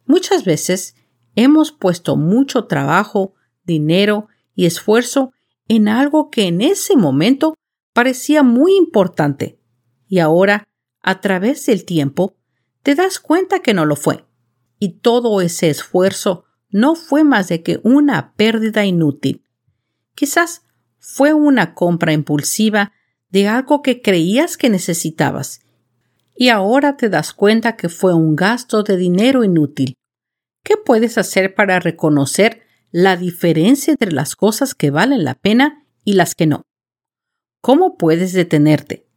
Muchas 0.05 0.45
veces 0.45 0.95
hemos 1.35 1.73
puesto 1.73 2.15
mucho 2.15 2.65
trabajo, 2.65 3.33
dinero 3.65 4.29
y 4.55 4.65
esfuerzo 4.65 5.33
en 5.67 5.89
algo 5.89 6.29
que 6.29 6.47
en 6.47 6.61
ese 6.61 6.95
momento 6.95 7.55
parecía 7.93 8.41
muy 8.41 8.77
importante 8.77 9.59
y 10.07 10.19
ahora, 10.19 10.63
a 11.01 11.19
través 11.19 11.65
del 11.65 11.83
tiempo, 11.83 12.37
te 12.83 12.95
das 12.95 13.19
cuenta 13.19 13.59
que 13.59 13.73
no 13.73 13.85
lo 13.85 13.95
fue. 13.95 14.25
Y 14.77 14.99
todo 14.99 15.41
ese 15.41 15.69
esfuerzo 15.69 16.45
no 16.69 16.95
fue 16.95 17.23
más 17.23 17.47
de 17.47 17.63
que 17.63 17.79
una 17.83 18.33
pérdida 18.35 18.85
inútil. 18.85 19.43
Quizás 20.15 20.63
fue 20.99 21.33
una 21.33 21.73
compra 21.73 22.13
impulsiva 22.13 22.91
de 23.29 23.47
algo 23.47 23.81
que 23.81 24.01
creías 24.01 24.57
que 24.57 24.69
necesitabas 24.69 25.61
y 26.35 26.49
ahora 26.49 26.97
te 26.97 27.09
das 27.09 27.33
cuenta 27.33 27.75
que 27.75 27.89
fue 27.89 28.13
un 28.13 28.35
gasto 28.35 28.83
de 28.83 28.97
dinero 28.97 29.43
inútil. 29.43 29.95
¿Qué 30.63 30.77
puedes 30.77 31.17
hacer 31.17 31.55
para 31.55 31.79
reconocer 31.79 32.63
la 32.91 33.17
diferencia 33.17 33.91
entre 33.91 34.11
las 34.11 34.35
cosas 34.35 34.75
que 34.75 34.91
valen 34.91 35.23
la 35.23 35.35
pena 35.35 35.85
y 36.03 36.13
las 36.13 36.35
que 36.35 36.47
no? 36.47 36.63
¿Cómo 37.61 37.97
puedes 37.97 38.33
detenerte, 38.33 39.07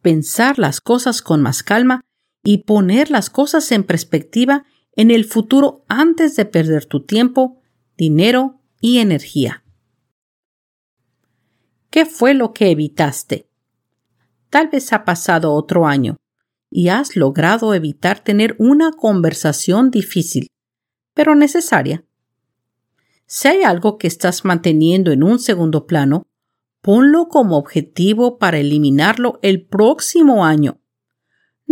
pensar 0.00 0.58
las 0.58 0.80
cosas 0.80 1.22
con 1.22 1.42
más 1.42 1.62
calma 1.62 2.02
y 2.42 2.64
poner 2.64 3.10
las 3.10 3.30
cosas 3.30 3.70
en 3.72 3.84
perspectiva 3.84 4.64
en 4.94 5.10
el 5.10 5.24
futuro 5.24 5.84
antes 5.88 6.36
de 6.36 6.44
perder 6.44 6.84
tu 6.84 7.04
tiempo, 7.04 7.60
dinero 7.96 8.60
y 8.80 8.98
energía? 8.98 9.62
¿Qué 11.90 12.06
fue 12.06 12.34
lo 12.34 12.52
que 12.52 12.70
evitaste? 12.70 13.48
Tal 14.50 14.68
vez 14.68 14.92
ha 14.92 15.04
pasado 15.04 15.52
otro 15.52 15.86
año 15.86 16.16
y 16.70 16.88
has 16.88 17.16
logrado 17.16 17.74
evitar 17.74 18.20
tener 18.20 18.56
una 18.58 18.92
conversación 18.92 19.90
difícil, 19.90 20.48
pero 21.14 21.34
necesaria. 21.34 22.04
Si 23.26 23.48
hay 23.48 23.62
algo 23.62 23.96
que 23.96 24.06
estás 24.06 24.44
manteniendo 24.44 25.10
en 25.10 25.22
un 25.22 25.38
segundo 25.38 25.86
plano, 25.86 26.26
ponlo 26.82 27.28
como 27.28 27.56
objetivo 27.56 28.38
para 28.38 28.58
eliminarlo 28.58 29.38
el 29.42 29.66
próximo 29.66 30.44
año. 30.44 30.81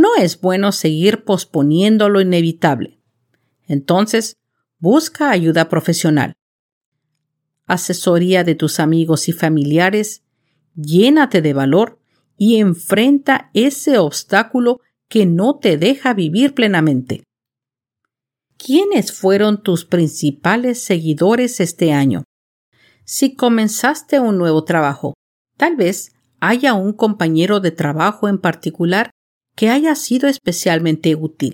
No 0.01 0.17
es 0.17 0.41
bueno 0.41 0.73
seguir 0.73 1.25
posponiendo 1.25 2.09
lo 2.09 2.23
inevitable. 2.23 3.03
Entonces, 3.67 4.39
busca 4.79 5.31
ayuda 5.31 5.69
profesional. 5.69 6.33
Asesoría 7.67 8.43
de 8.43 8.55
tus 8.55 8.81
amigos 8.81 9.29
y 9.29 9.33
familiares, 9.33 10.23
llénate 10.75 11.43
de 11.43 11.53
valor 11.53 12.01
y 12.39 12.57
enfrenta 12.57 13.51
ese 13.53 13.99
obstáculo 13.99 14.81
que 15.11 15.27
no 15.27 15.59
te 15.59 15.77
deja 15.77 16.15
vivir 16.15 16.55
plenamente. 16.55 17.23
¿Quiénes 18.57 19.13
fueron 19.13 19.63
tus 19.63 19.85
principales 19.85 20.83
seguidores 20.83 21.61
este 21.61 21.93
año? 21.93 22.25
Si 23.05 23.35
comenzaste 23.35 24.19
un 24.19 24.39
nuevo 24.39 24.65
trabajo, 24.65 25.13
tal 25.59 25.77
vez 25.77 26.15
haya 26.41 26.73
un 26.73 26.95
compañero 26.95 27.61
de 27.61 27.71
trabajo 27.71 28.31
en 28.31 28.39
particular 28.39 29.11
que 29.61 29.69
haya 29.69 29.95
sido 29.95 30.27
especialmente 30.27 31.15
útil 31.15 31.53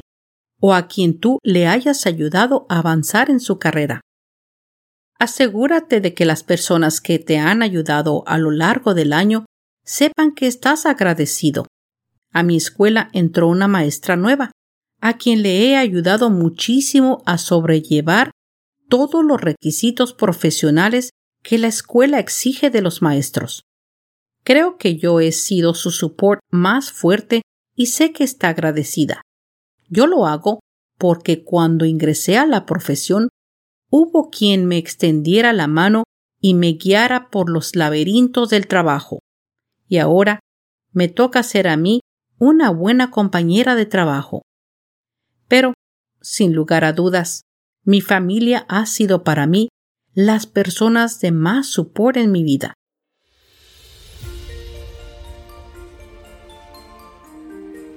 o 0.60 0.74
a 0.74 0.86
quien 0.86 1.18
tú 1.18 1.40
le 1.42 1.66
hayas 1.66 2.06
ayudado 2.06 2.64
a 2.68 2.78
avanzar 2.78 3.30
en 3.30 3.40
su 3.40 3.58
carrera. 3.58 4.00
Asegúrate 5.18 6.00
de 6.00 6.14
que 6.14 6.24
las 6.24 6.44
personas 6.44 7.00
que 7.00 7.18
te 7.18 7.38
han 7.38 7.64
ayudado 7.64 8.22
a 8.28 8.38
lo 8.38 8.52
largo 8.52 8.94
del 8.94 9.12
año 9.12 9.44
sepan 9.84 10.36
que 10.36 10.46
estás 10.46 10.86
agradecido. 10.86 11.66
A 12.32 12.44
mi 12.44 12.56
escuela 12.56 13.10
entró 13.12 13.48
una 13.48 13.66
maestra 13.66 14.14
nueva, 14.14 14.52
a 15.00 15.16
quien 15.16 15.42
le 15.42 15.66
he 15.66 15.76
ayudado 15.76 16.30
muchísimo 16.30 17.24
a 17.26 17.38
sobrellevar 17.38 18.30
todos 18.88 19.24
los 19.24 19.40
requisitos 19.40 20.12
profesionales 20.12 21.10
que 21.42 21.58
la 21.58 21.66
escuela 21.66 22.20
exige 22.20 22.70
de 22.70 22.82
los 22.82 23.02
maestros. 23.02 23.62
Creo 24.44 24.76
que 24.76 24.96
yo 24.96 25.18
he 25.18 25.32
sido 25.32 25.74
su 25.74 25.90
support 25.90 26.38
más 26.52 26.92
fuerte 26.92 27.42
y 27.76 27.86
sé 27.86 28.12
que 28.12 28.24
está 28.24 28.48
agradecida. 28.48 29.22
Yo 29.88 30.08
lo 30.08 30.26
hago 30.26 30.60
porque 30.98 31.44
cuando 31.44 31.84
ingresé 31.84 32.36
a 32.38 32.46
la 32.46 32.66
profesión 32.66 33.28
hubo 33.90 34.30
quien 34.30 34.66
me 34.66 34.78
extendiera 34.78 35.52
la 35.52 35.68
mano 35.68 36.02
y 36.40 36.54
me 36.54 36.72
guiara 36.72 37.30
por 37.30 37.50
los 37.50 37.76
laberintos 37.76 38.50
del 38.50 38.66
trabajo 38.66 39.20
y 39.88 39.98
ahora 39.98 40.40
me 40.92 41.08
toca 41.08 41.42
ser 41.42 41.68
a 41.68 41.76
mí 41.76 42.00
una 42.38 42.70
buena 42.70 43.10
compañera 43.10 43.74
de 43.74 43.86
trabajo. 43.86 44.42
Pero, 45.48 45.74
sin 46.20 46.54
lugar 46.54 46.84
a 46.84 46.92
dudas, 46.92 47.42
mi 47.84 48.00
familia 48.00 48.66
ha 48.68 48.86
sido 48.86 49.22
para 49.22 49.46
mí 49.46 49.68
las 50.12 50.46
personas 50.46 51.20
de 51.20 51.30
más 51.30 51.68
support 51.68 52.16
en 52.16 52.32
mi 52.32 52.42
vida. 52.42 52.74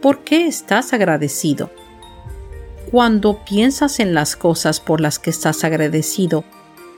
¿Por 0.02 0.24
qué 0.24 0.48
estás 0.48 0.94
agradecido? 0.94 1.70
Cuando 2.90 3.44
piensas 3.44 4.00
en 4.00 4.14
las 4.14 4.38
cosas 4.38 4.80
por 4.80 5.02
las 5.02 5.20
que 5.20 5.30
estás 5.30 5.66
agradecido, 5.66 6.46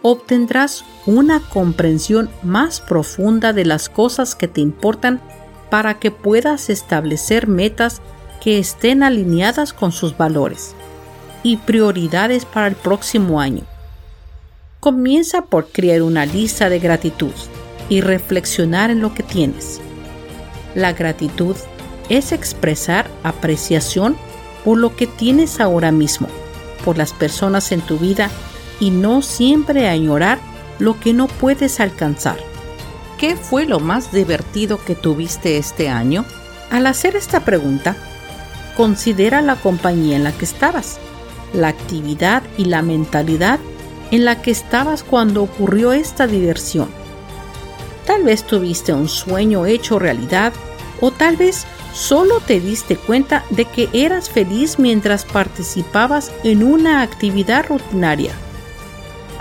obtendrás 0.04 0.86
una 1.08 1.40
comprensión 1.40 2.30
más 2.44 2.80
profunda 2.80 3.54
de 3.54 3.66
las 3.66 3.90
cosas 3.90 4.36
que 4.36 4.48
te 4.48 4.62
importan 4.62 5.20
para 5.72 5.98
que 5.98 6.12
puedas 6.12 6.70
establecer 6.70 7.48
metas 7.48 8.02
que 8.40 8.60
estén 8.60 9.02
alineadas 9.02 9.74
con 9.74 9.92
sus 9.92 10.16
valores 10.16 10.76
y 11.42 11.58
prioridades 11.58 12.46
para 12.46 12.68
el 12.68 12.76
próximo 12.76 13.42
año. 13.42 13.64
Comienza 14.80 15.42
por 15.46 15.70
crear 15.72 16.04
una 16.04 16.28
lista 16.28 16.70
de 16.70 16.78
gratitud 16.78 17.34
y 17.90 18.02
reflexionar 18.02 18.92
en 18.92 19.02
lo 19.02 19.16
que 19.16 19.24
tienes. 19.24 19.82
La 20.76 20.94
gratitud 20.94 21.56
es 22.10 22.32
expresar 22.32 23.10
apreciación 23.24 24.16
por 24.64 24.78
lo 24.78 24.96
que 24.96 25.08
tienes 25.08 25.60
ahora 25.60 25.92
mismo, 25.92 26.28
por 26.86 26.98
las 26.98 27.14
personas 27.14 27.72
en 27.72 27.82
tu 27.82 27.98
vida 27.98 28.30
y 28.80 28.92
no 28.92 29.22
siempre 29.22 29.88
añorar 29.88 30.40
lo 30.80 31.00
que 31.00 31.14
no 31.14 31.28
puedes 31.28 31.80
alcanzar. 31.80 32.38
¿Qué 33.18 33.36
fue 33.36 33.66
lo 33.66 33.80
más 33.80 34.12
divertido 34.12 34.84
que 34.84 34.96
tuviste 34.96 35.58
este 35.58 35.90
año? 35.90 36.26
Al 36.72 36.88
hacer 36.88 37.16
esta 37.16 37.42
pregunta, 37.42 37.96
considera 38.76 39.42
la 39.42 39.58
compañía 39.58 40.16
en 40.16 40.24
la 40.24 40.32
que 40.32 40.46
estabas, 40.46 40.98
la 41.54 41.68
actividad 41.68 42.42
y 42.58 42.66
la 42.66 42.82
mentalidad 42.82 43.60
en 44.10 44.26
la 44.26 44.42
que 44.42 44.52
estabas 44.52 45.04
cuando 45.04 45.44
ocurrió 45.44 45.94
esta 45.94 46.28
diversión. 46.28 46.90
Tal 48.06 48.24
vez 48.24 48.44
tuviste 48.44 48.94
un 48.94 49.08
sueño 49.08 49.66
hecho 49.66 50.00
realidad 50.00 50.54
o 51.00 51.12
tal 51.12 51.38
vez 51.38 51.66
solo 51.94 52.40
te 52.40 52.60
diste 52.60 52.96
cuenta 52.96 53.44
de 53.50 53.66
que 53.66 53.90
eras 53.94 54.30
feliz 54.30 54.80
mientras 54.80 55.26
participabas 55.26 56.32
en 56.44 56.64
una 56.64 57.02
actividad 57.02 57.66
rutinaria 57.68 58.32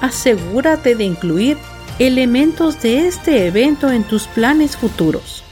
asegúrate 0.01 0.95
de 0.95 1.05
incluir 1.05 1.59
elementos 1.99 2.81
de 2.81 3.07
este 3.07 3.47
evento 3.47 3.91
en 3.91 4.05
tus 4.05 4.27
planes 4.27 4.77
futuros. 4.77 5.45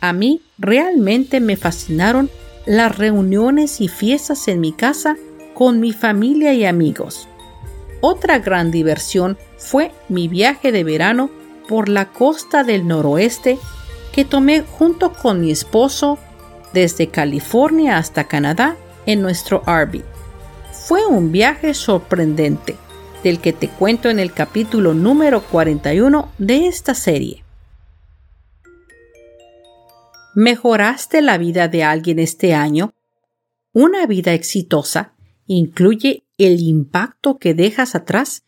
A 0.00 0.12
mí 0.12 0.40
realmente 0.58 1.40
me 1.40 1.56
fascinaron 1.56 2.30
las 2.64 2.96
reuniones 2.96 3.80
y 3.80 3.88
fiestas 3.88 4.48
en 4.48 4.60
mi 4.60 4.72
casa 4.72 5.16
con 5.54 5.80
mi 5.80 5.92
familia 5.92 6.54
y 6.54 6.64
amigos. 6.64 7.28
Otra 8.00 8.38
gran 8.38 8.70
diversión 8.70 9.38
fue 9.56 9.92
mi 10.08 10.28
viaje 10.28 10.72
de 10.72 10.84
verano 10.84 11.30
por 11.68 11.88
la 11.88 12.12
costa 12.12 12.62
del 12.62 12.86
noroeste 12.86 13.58
que 14.16 14.24
tomé 14.24 14.62
junto 14.62 15.12
con 15.12 15.42
mi 15.42 15.50
esposo 15.50 16.18
desde 16.72 17.08
California 17.08 17.98
hasta 17.98 18.26
Canadá 18.26 18.78
en 19.04 19.20
nuestro 19.20 19.62
RV. 19.66 20.02
Fue 20.72 21.04
un 21.06 21.32
viaje 21.32 21.74
sorprendente 21.74 22.76
del 23.22 23.40
que 23.40 23.52
te 23.52 23.68
cuento 23.68 24.08
en 24.08 24.18
el 24.18 24.32
capítulo 24.32 24.94
número 24.94 25.42
41 25.42 26.32
de 26.38 26.66
esta 26.66 26.94
serie. 26.94 27.44
¿Mejoraste 30.34 31.20
la 31.20 31.36
vida 31.36 31.68
de 31.68 31.84
alguien 31.84 32.18
este 32.18 32.54
año? 32.54 32.94
Una 33.74 34.06
vida 34.06 34.32
exitosa 34.32 35.12
incluye 35.46 36.24
el 36.38 36.60
impacto 36.60 37.36
que 37.36 37.52
dejas 37.52 37.94
atrás 37.94 38.44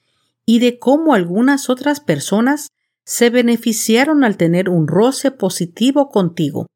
y 0.46 0.60
de 0.60 0.78
cómo 0.78 1.12
algunas 1.12 1.68
otras 1.68 2.00
personas 2.00 2.72
se 3.08 3.30
beneficiaron 3.30 4.22
al 4.22 4.36
tener 4.36 4.68
un 4.68 4.86
roce 4.86 5.30
positivo 5.30 6.10
contigo. 6.10 6.66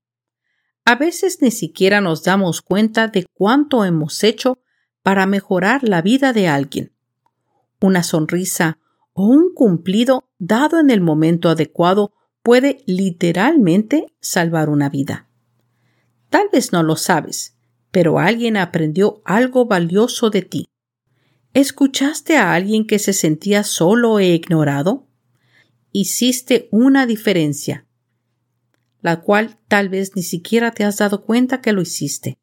A 0.86 0.94
veces 0.96 1.42
ni 1.42 1.50
siquiera 1.50 2.00
nos 2.00 2.22
damos 2.24 2.62
cuenta 2.62 3.08
de 3.08 3.26
cuánto 3.34 3.84
hemos 3.84 4.24
hecho 4.24 4.58
para 5.02 5.26
mejorar 5.26 5.84
la 5.84 6.00
vida 6.00 6.32
de 6.32 6.48
alguien 6.48 6.92
una 7.82 8.02
sonrisa 8.02 8.78
o 9.12 9.26
un 9.26 9.52
cumplido 9.54 10.30
dado 10.38 10.80
en 10.80 10.90
el 10.90 11.00
momento 11.00 11.50
adecuado 11.50 12.12
puede 12.42 12.78
literalmente 12.86 14.06
salvar 14.20 14.70
una 14.70 14.88
vida. 14.88 15.28
Tal 16.30 16.48
vez 16.52 16.72
no 16.72 16.82
lo 16.82 16.96
sabes, 16.96 17.56
pero 17.90 18.18
alguien 18.18 18.56
aprendió 18.56 19.20
algo 19.24 19.66
valioso 19.66 20.30
de 20.30 20.42
ti. 20.42 20.68
¿Escuchaste 21.52 22.38
a 22.38 22.54
alguien 22.54 22.86
que 22.86 22.98
se 22.98 23.12
sentía 23.12 23.64
solo 23.64 24.18
e 24.18 24.28
ignorado? 24.28 25.08
Hiciste 25.94 26.68
una 26.70 27.04
diferencia, 27.04 27.84
la 29.02 29.20
cual 29.20 29.58
tal 29.68 29.90
vez 29.90 30.16
ni 30.16 30.22
siquiera 30.22 30.70
te 30.70 30.84
has 30.84 30.96
dado 30.96 31.22
cuenta 31.22 31.60
que 31.60 31.74
lo 31.74 31.82
hiciste. 31.82 32.38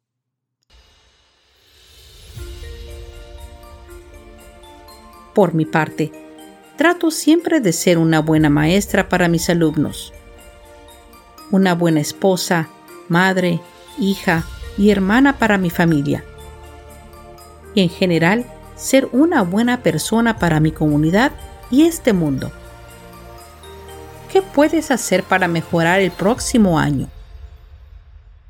Por 5.34 5.52
mi 5.54 5.64
parte, 5.64 6.12
trato 6.76 7.10
siempre 7.10 7.58
de 7.58 7.72
ser 7.72 7.98
una 7.98 8.20
buena 8.20 8.50
maestra 8.50 9.08
para 9.08 9.28
mis 9.28 9.50
alumnos, 9.50 10.12
una 11.50 11.74
buena 11.74 11.98
esposa, 11.98 12.68
madre, 13.08 13.60
hija 13.98 14.44
y 14.78 14.90
hermana 14.90 15.40
para 15.40 15.58
mi 15.58 15.70
familia. 15.70 16.24
Y 17.74 17.80
en 17.80 17.88
general, 17.88 18.46
ser 18.76 19.08
una 19.10 19.42
buena 19.42 19.82
persona 19.82 20.38
para 20.38 20.60
mi 20.60 20.70
comunidad 20.70 21.32
y 21.72 21.82
este 21.82 22.12
mundo. 22.12 22.52
¿Qué 24.32 24.42
puedes 24.42 24.90
hacer 24.90 25.24
para 25.24 25.48
mejorar 25.48 26.00
el 26.00 26.10
próximo 26.10 26.78
año? 26.78 27.08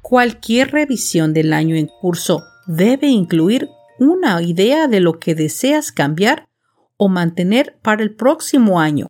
Cualquier 0.02 0.72
revisión 0.72 1.32
del 1.32 1.52
año 1.52 1.76
en 1.76 1.86
curso 1.86 2.44
debe 2.66 3.08
incluir 3.08 3.68
una 3.98 4.40
idea 4.42 4.88
de 4.88 5.00
lo 5.00 5.18
que 5.18 5.34
deseas 5.34 5.92
cambiar 5.92 6.48
o 6.96 7.08
mantener 7.08 7.78
para 7.82 8.02
el 8.02 8.14
próximo 8.14 8.80
año. 8.80 9.06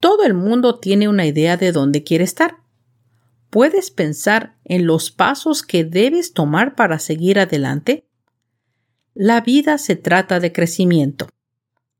Todo 0.00 0.24
el 0.24 0.34
mundo 0.34 0.78
tiene 0.78 1.08
una 1.08 1.26
idea 1.26 1.56
de 1.56 1.72
dónde 1.72 2.04
quiere 2.04 2.24
estar 2.24 2.58
¿Puedes 3.50 3.90
pensar 3.90 4.58
en 4.64 4.86
los 4.86 5.10
pasos 5.10 5.62
que 5.62 5.84
debes 5.84 6.34
tomar 6.34 6.74
para 6.74 6.98
seguir 6.98 7.38
adelante? 7.38 8.06
La 9.14 9.40
vida 9.40 9.78
se 9.78 9.96
trata 9.96 10.38
de 10.38 10.52
crecimiento. 10.52 11.28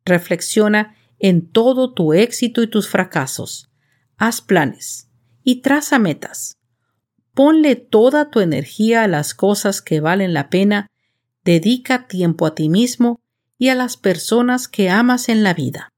Reflexiona 0.04 0.94
en 1.18 1.50
todo 1.50 1.92
tu 1.92 2.12
éxito 2.12 2.62
y 2.62 2.68
tus 2.68 2.88
fracasos. 2.88 3.70
Haz 4.16 4.40
planes 4.40 5.08
y 5.42 5.62
traza 5.62 5.98
metas. 5.98 6.58
Ponle 7.34 7.76
toda 7.76 8.30
tu 8.30 8.40
energía 8.40 9.04
a 9.04 9.08
las 9.08 9.34
cosas 9.34 9.80
que 9.80 10.00
valen 10.00 10.34
la 10.34 10.50
pena, 10.50 10.88
dedica 11.44 12.08
tiempo 12.08 12.46
a 12.46 12.54
ti 12.54 12.68
mismo 12.68 13.20
y 13.58 13.68
a 13.68 13.74
las 13.74 13.96
personas 13.96 14.68
que 14.68 14.90
amas 14.90 15.28
en 15.28 15.42
la 15.42 15.54
vida. 15.54 15.92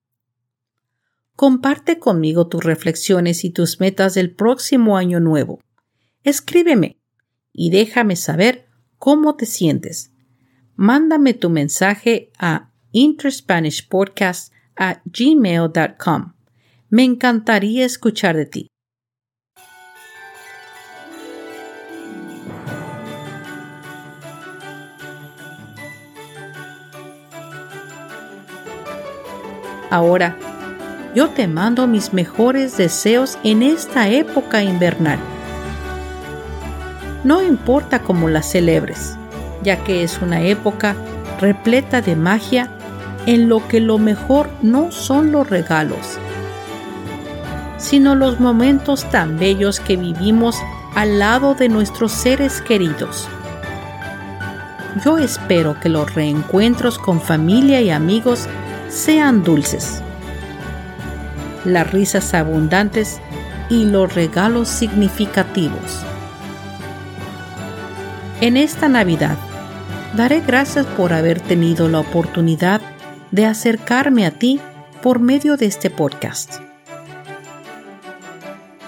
Comparte 1.36 1.98
conmigo 1.98 2.48
tus 2.48 2.62
reflexiones 2.62 3.44
y 3.44 3.50
tus 3.50 3.80
metas 3.80 4.14
del 4.14 4.34
próximo 4.34 4.98
año 4.98 5.20
nuevo. 5.20 5.60
Escríbeme 6.22 6.98
y 7.52 7.70
déjame 7.70 8.16
saber 8.16 8.68
cómo 8.98 9.36
te 9.36 9.46
sientes. 9.46 10.12
Mándame 10.76 11.32
tu 11.32 11.48
mensaje 11.48 12.30
a 12.38 12.70
interspanishpodcast 12.92 14.52
at 14.76 14.98
gmail.com. 15.04 16.32
Me 16.88 17.04
encantaría 17.04 17.84
escuchar 17.84 18.36
de 18.36 18.46
ti. 18.46 18.66
Ahora, 29.90 30.36
yo 31.14 31.30
te 31.30 31.48
mando 31.48 31.88
mis 31.88 32.12
mejores 32.12 32.76
deseos 32.76 33.38
en 33.42 33.62
esta 33.62 34.08
época 34.08 34.62
invernal. 34.62 35.18
No 37.24 37.42
importa 37.42 38.02
cómo 38.02 38.28
la 38.28 38.42
celebres, 38.42 39.16
ya 39.62 39.82
que 39.82 40.04
es 40.04 40.22
una 40.22 40.42
época 40.42 40.94
repleta 41.40 42.00
de 42.00 42.14
magia 42.14 42.70
en 43.26 43.48
lo 43.48 43.66
que 43.68 43.80
lo 43.80 43.98
mejor 43.98 44.50
no 44.62 44.90
son 44.92 45.32
los 45.32 45.48
regalos, 45.48 46.18
sino 47.78 48.14
los 48.14 48.40
momentos 48.40 49.08
tan 49.10 49.38
bellos 49.38 49.80
que 49.80 49.96
vivimos 49.96 50.56
al 50.94 51.18
lado 51.18 51.54
de 51.54 51.68
nuestros 51.68 52.12
seres 52.12 52.60
queridos. 52.60 53.28
Yo 55.04 55.18
espero 55.18 55.78
que 55.80 55.88
los 55.88 56.14
reencuentros 56.14 56.98
con 56.98 57.20
familia 57.20 57.80
y 57.80 57.90
amigos 57.90 58.46
sean 58.88 59.44
dulces 59.44 60.02
las 61.64 61.90
risas 61.90 62.34
abundantes 62.34 63.20
y 63.68 63.84
los 63.84 64.14
regalos 64.14 64.68
significativos. 64.68 66.00
En 68.40 68.56
esta 68.56 68.88
Navidad, 68.88 69.36
daré 70.16 70.40
gracias 70.40 70.86
por 70.86 71.12
haber 71.12 71.40
tenido 71.40 71.88
la 71.88 72.00
oportunidad 72.00 72.80
de 73.30 73.46
acercarme 73.46 74.26
a 74.26 74.30
ti 74.30 74.60
por 75.02 75.20
medio 75.20 75.56
de 75.56 75.66
este 75.66 75.90
podcast. 75.90 76.60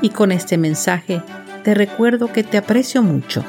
Y 0.00 0.10
con 0.10 0.32
este 0.32 0.58
mensaje 0.58 1.22
te 1.62 1.74
recuerdo 1.74 2.32
que 2.32 2.42
te 2.42 2.58
aprecio 2.58 3.02
mucho. 3.02 3.44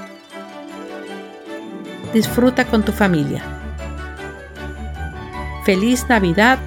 Disfruta 2.14 2.66
con 2.66 2.84
tu 2.84 2.92
familia. 2.92 3.42
Feliz 5.66 6.06
Navidad 6.08 6.60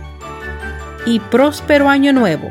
y 1.04 1.20
próspero 1.20 1.88
año 1.88 2.12
nuevo. 2.12 2.50